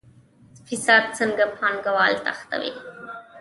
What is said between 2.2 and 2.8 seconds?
تښتوي؟